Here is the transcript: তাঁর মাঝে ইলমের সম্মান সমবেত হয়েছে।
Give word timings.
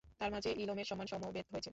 তাঁর 0.19 0.29
মাঝে 0.31 0.49
ইলমের 0.57 0.85
সম্মান 0.85 1.07
সমবেত 1.07 1.45
হয়েছে। 1.51 1.69